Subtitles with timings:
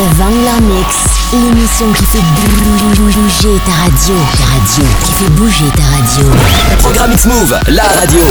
[0.00, 0.96] The Vangler Mix,
[1.30, 2.22] l'émission qui fait
[2.96, 4.14] bouger ta radio.
[4.38, 6.26] Ta radio, qui fait bouger ta radio.
[6.78, 8.22] Programme X-Move, la radio.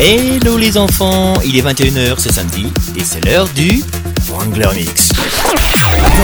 [0.00, 3.84] Hello les enfants, il est 21h, c'est samedi, et c'est l'heure du
[4.28, 5.10] Wrangler Mix.
[5.10, 5.14] The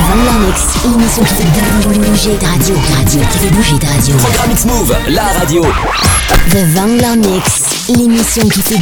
[0.08, 2.74] Vangler Mix, l'émission qui fait bouger ta radio.
[2.74, 4.16] Ta radio, qui fait bouger ta radio.
[4.16, 5.62] Programme X-Move, la radio.
[6.50, 8.80] The Vangler Mix, l'émission qui fait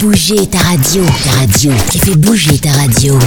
[0.00, 1.04] bouger ta radio.
[1.22, 3.18] Ta radio, qui fait bouger ta radio.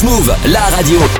[0.00, 1.19] X-Move, la radio.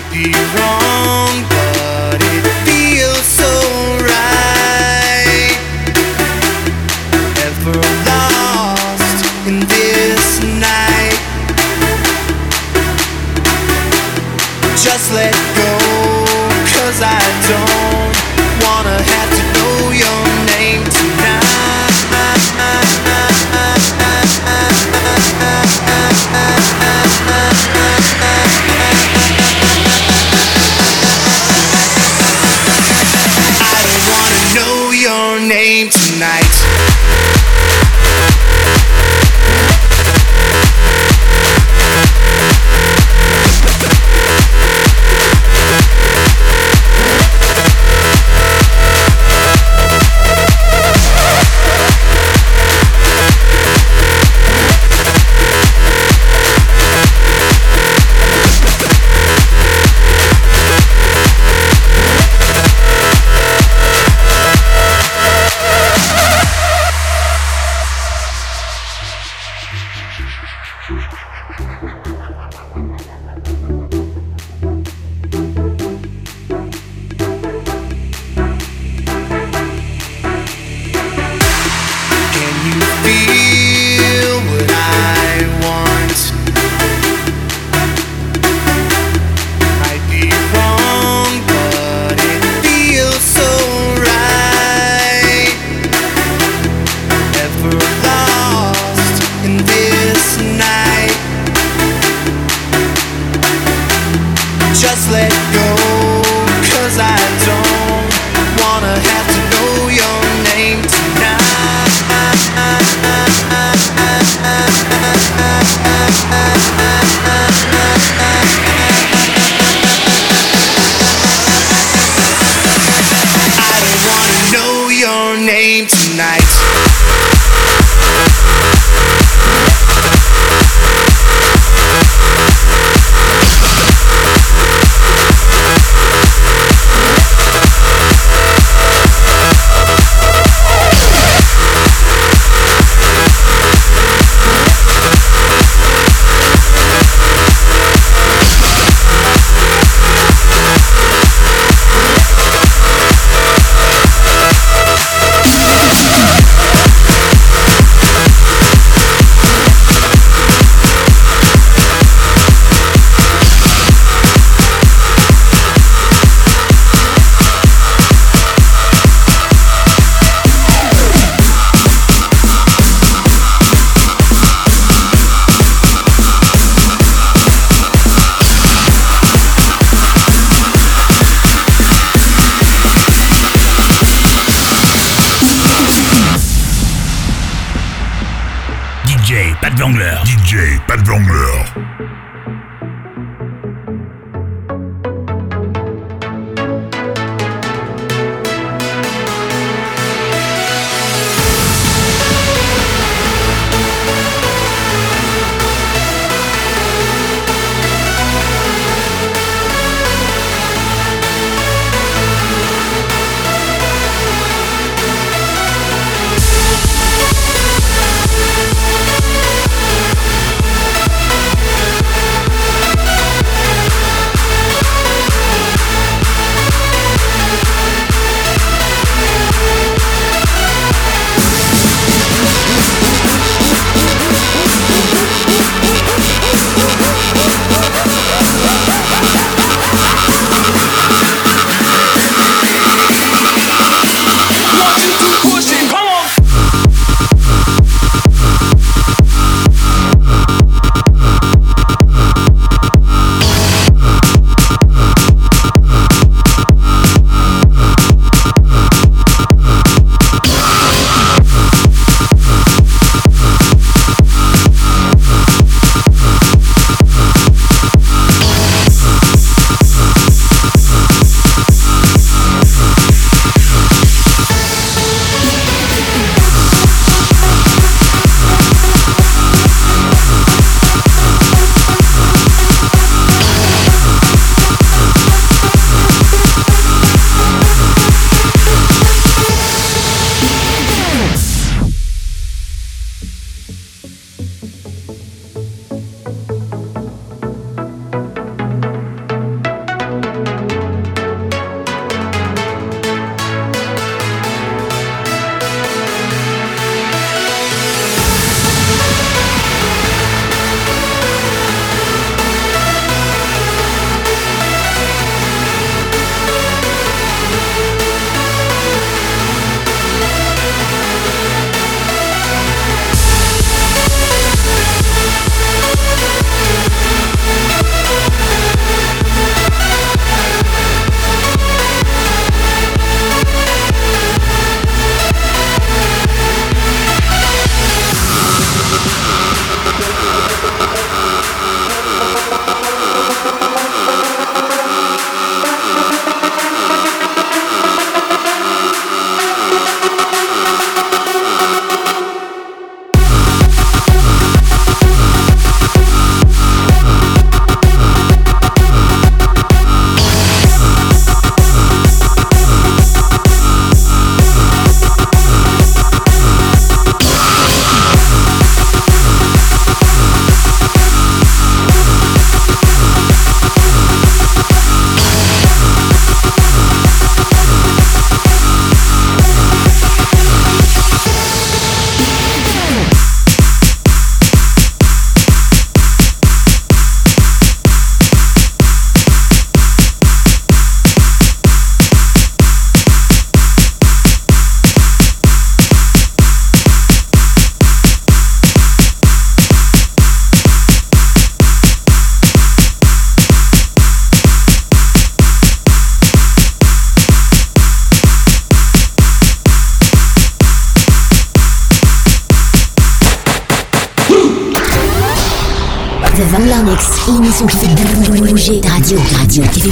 [0.00, 1.57] might be wrong.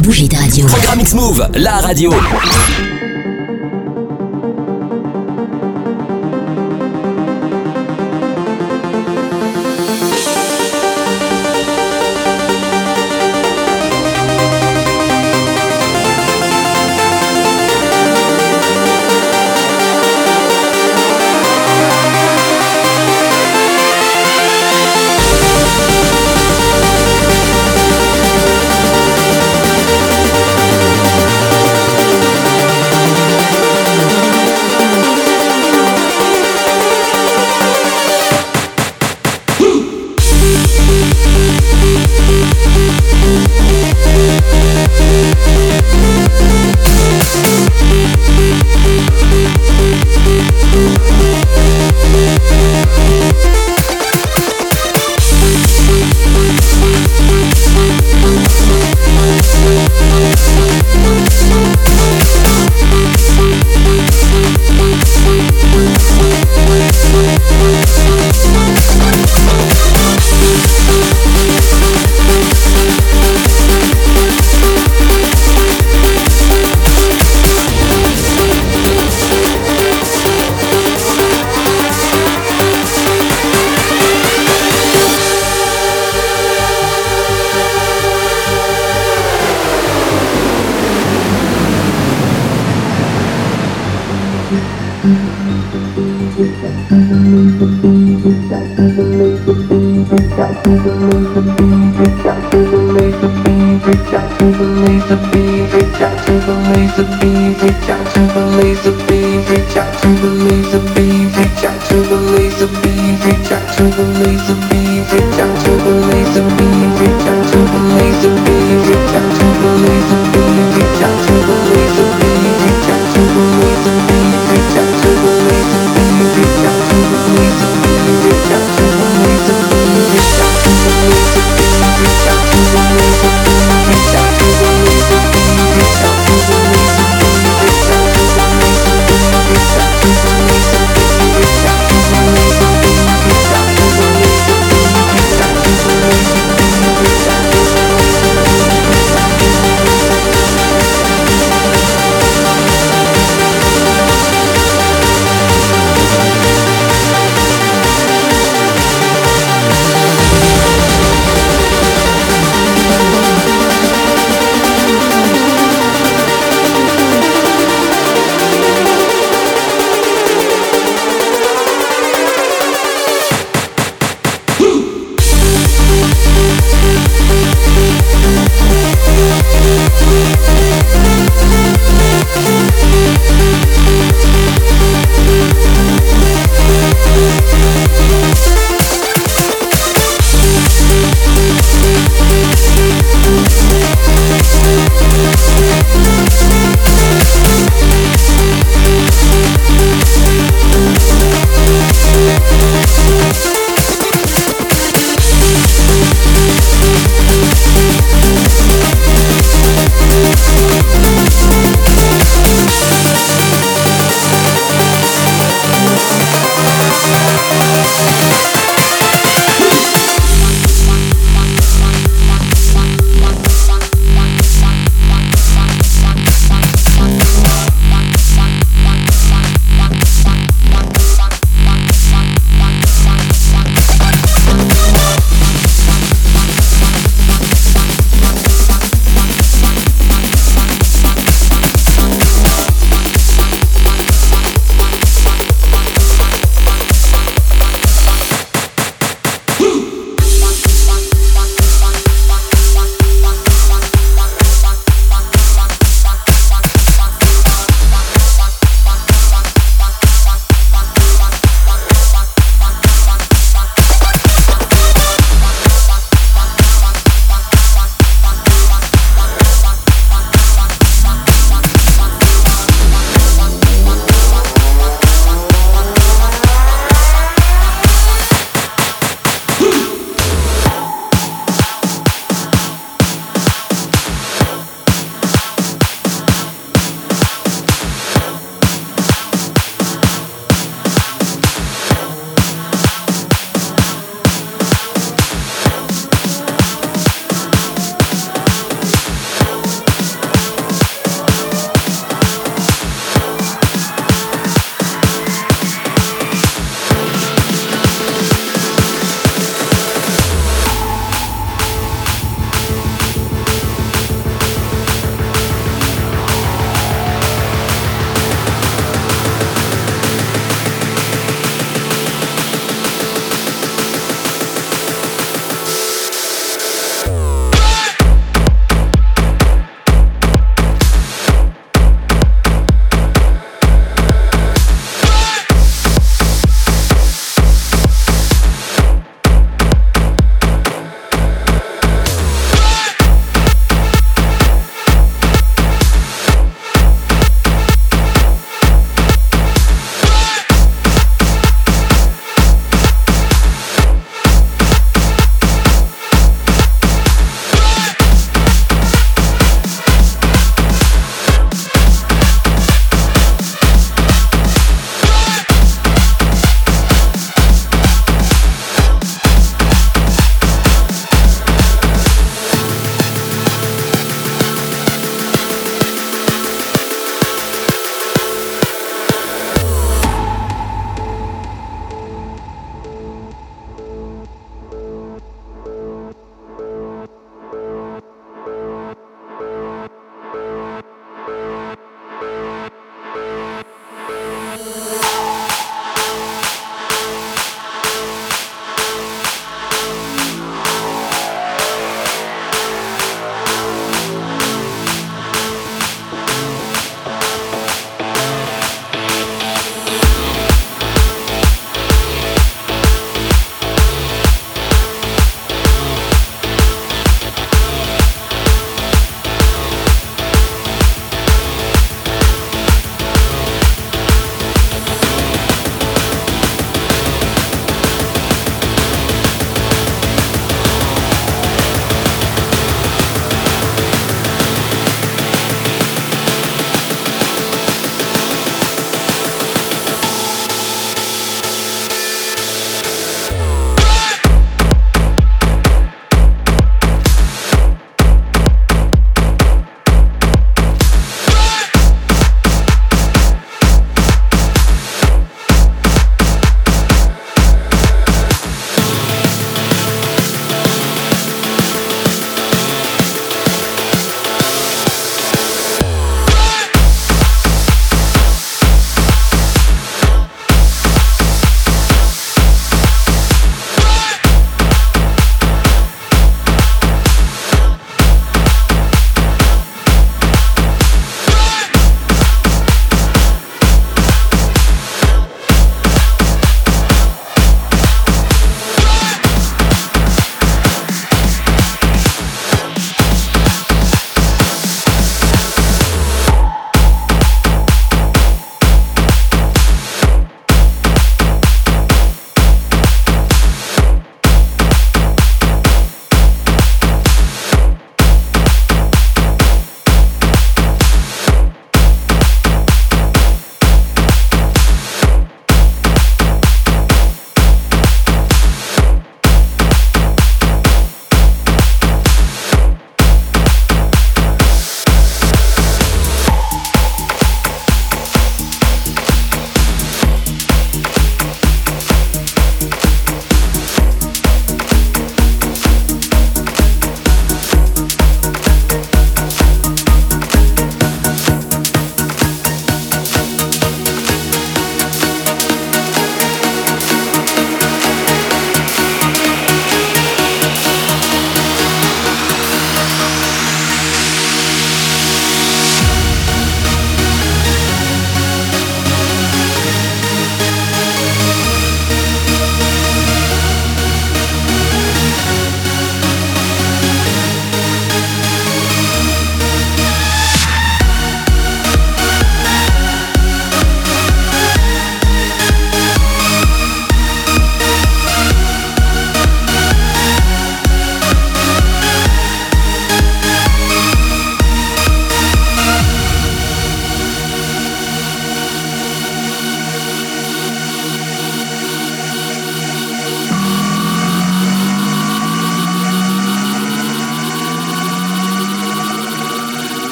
[0.00, 0.66] Bouger ta radio.
[0.66, 2.12] Programme X-Move, la radio.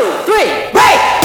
[0.00, 1.19] two, three, break!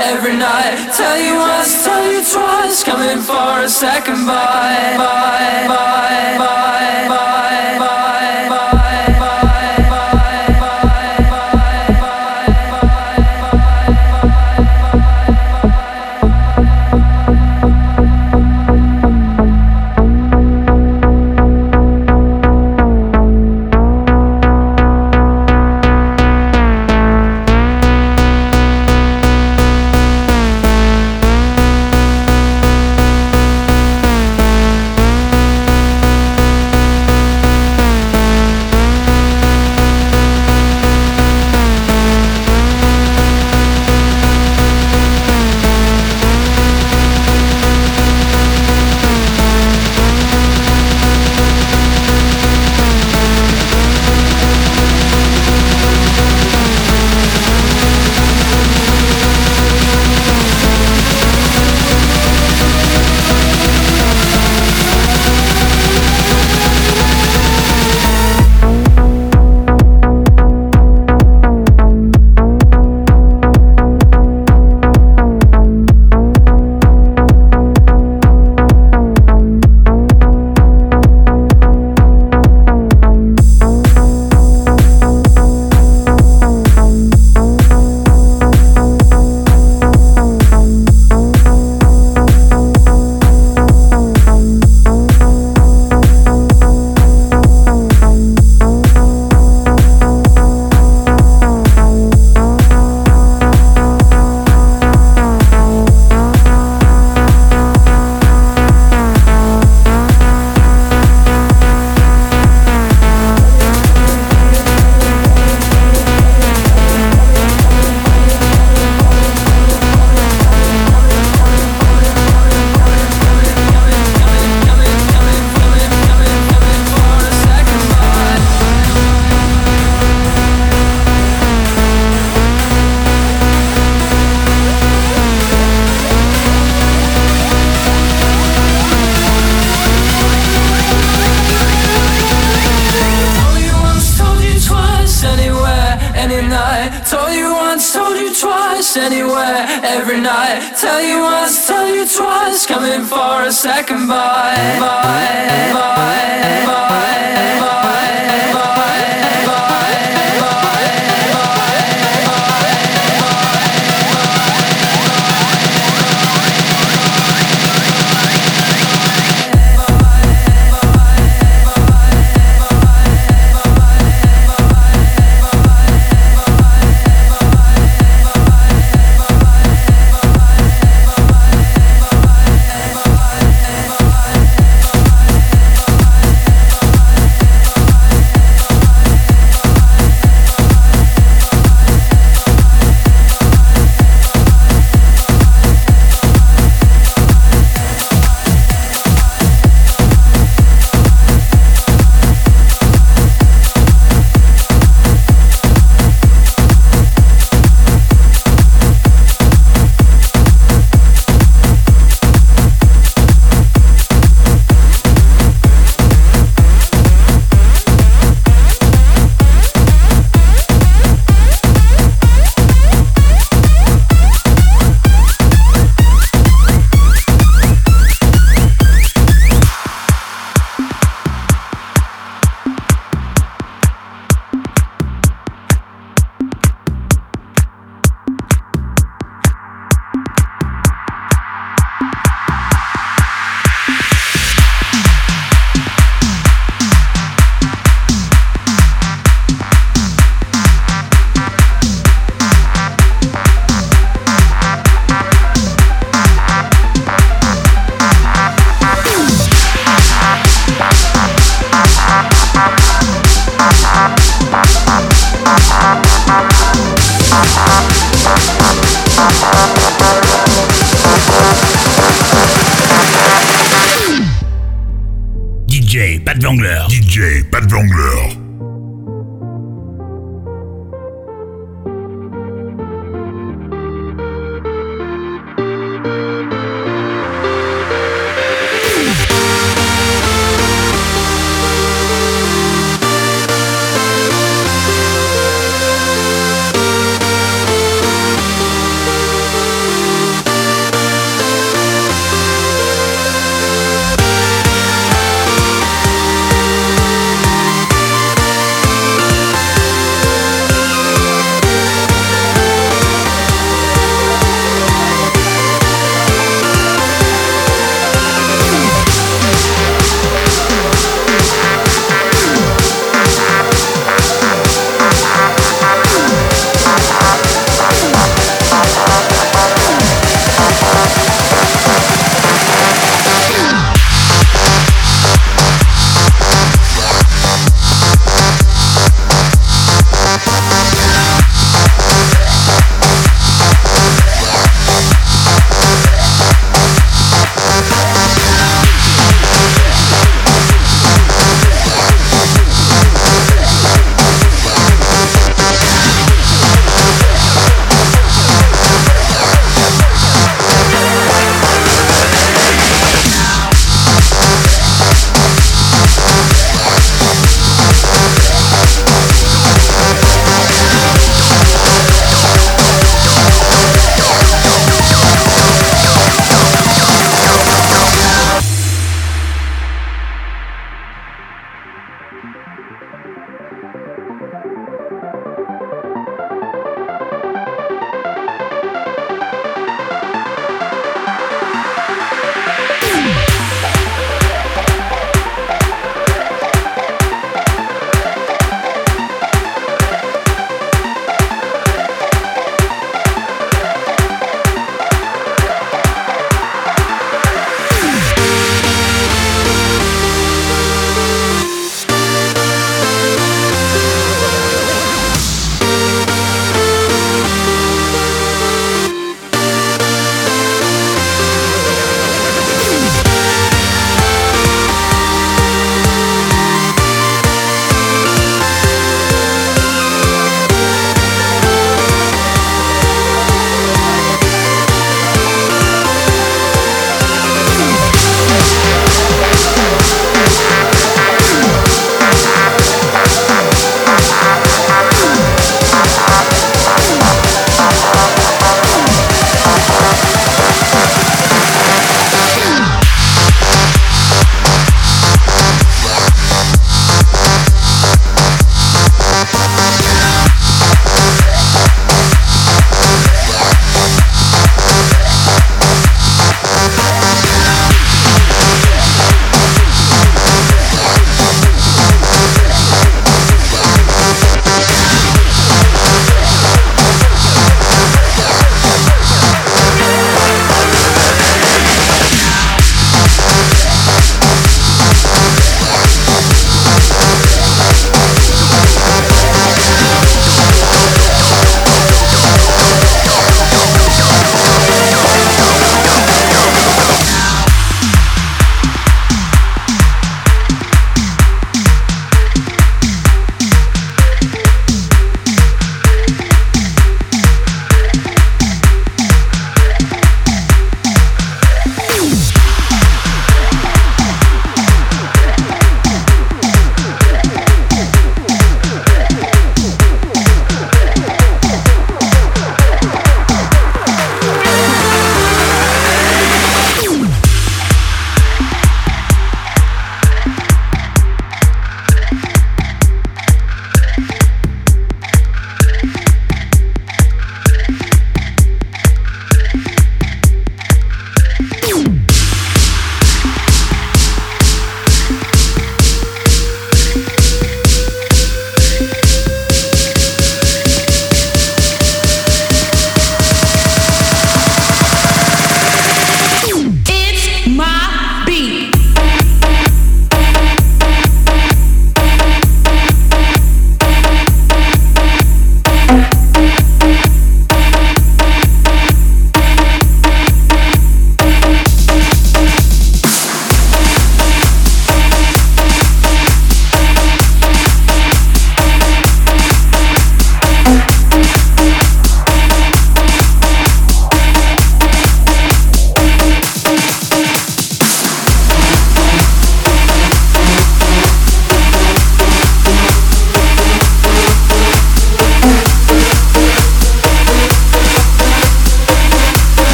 [0.00, 0.92] every night.
[0.94, 4.96] Tell you once, tell you twice, coming for a second bite.
[4.96, 8.71] Bye, bye, bye, bye, bye, bye, bye.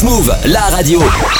[0.00, 1.39] X-Move, la radio.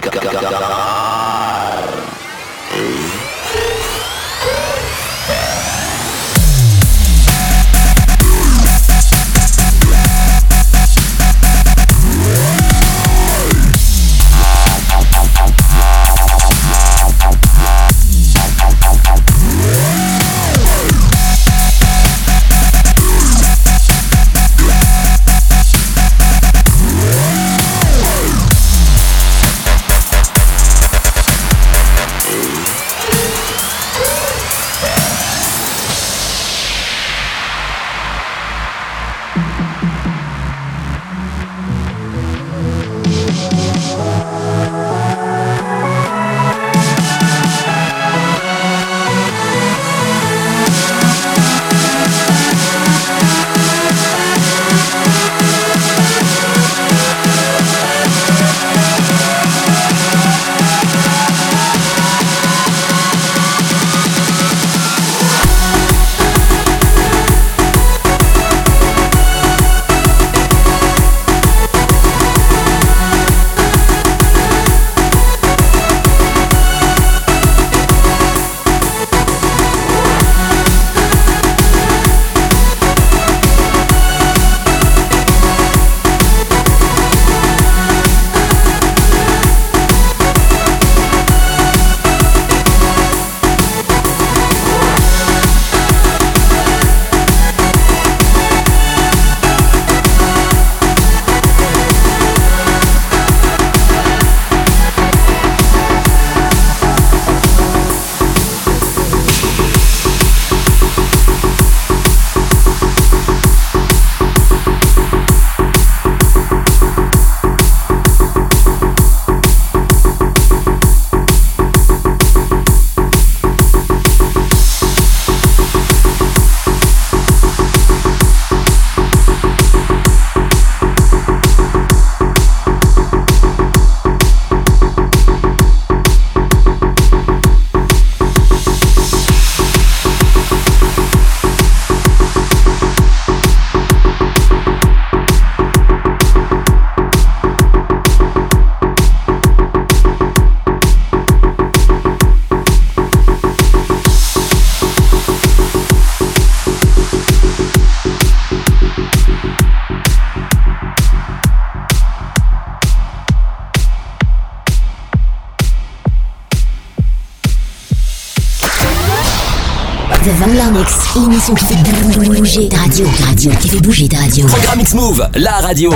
[173.41, 174.45] radio qui fait bouger ta radio.
[174.45, 175.91] Programme X-Move, la radio.